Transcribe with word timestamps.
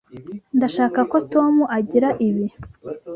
Ndashaka 0.57 0.99
ko 1.11 1.17
Tom 1.31 1.53
agira 1.77 2.09
ibi. 2.27 2.45